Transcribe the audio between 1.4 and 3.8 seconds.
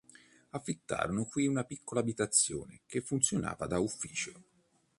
una piccola abitazione che funzionava da